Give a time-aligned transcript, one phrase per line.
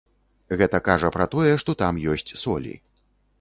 [0.61, 2.73] Гэта кажа пра тое, што там ёсць солі.